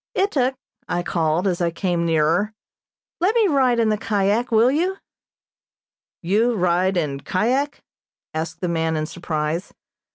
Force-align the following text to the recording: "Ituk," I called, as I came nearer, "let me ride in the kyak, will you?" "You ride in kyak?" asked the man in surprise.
"Ituk," 0.17 0.55
I 0.89 1.03
called, 1.03 1.45
as 1.45 1.61
I 1.61 1.69
came 1.69 2.07
nearer, 2.07 2.55
"let 3.19 3.35
me 3.35 3.47
ride 3.47 3.79
in 3.79 3.89
the 3.89 3.99
kyak, 3.99 4.49
will 4.51 4.71
you?" 4.71 4.97
"You 6.23 6.55
ride 6.55 6.97
in 6.97 7.19
kyak?" 7.19 7.83
asked 8.33 8.61
the 8.61 8.67
man 8.67 8.97
in 8.97 9.05
surprise. 9.05 9.71